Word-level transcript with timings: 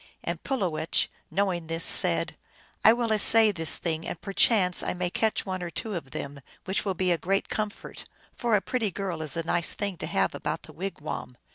And 0.23 0.41
Pulowech, 0.43 1.09
knowing 1.29 1.67
this, 1.67 1.85
said," 1.85 2.35
I 2.83 2.91
will 2.91 3.11
essay 3.13 3.51
this 3.51 3.77
thing, 3.77 4.07
and 4.07 4.19
per 4.19 4.33
chance 4.33 4.81
I 4.81 4.95
may 4.95 5.11
catch 5.11 5.45
one 5.45 5.61
or 5.61 5.69
two 5.69 5.93
of 5.93 6.09
them; 6.09 6.41
which 6.65 6.83
will 6.83 6.95
be 6.95 7.11
a 7.11 7.19
great 7.19 7.49
comfort, 7.49 8.05
for 8.35 8.55
a 8.55 8.61
pretty 8.61 8.89
girl 8.89 9.21
is 9.21 9.37
a 9.37 9.43
nice 9.43 9.73
thing 9.73 9.97
to 9.97 10.07
have 10.07 10.33
about 10.33 10.63
the 10.63 10.73
wigwam." 10.73 11.37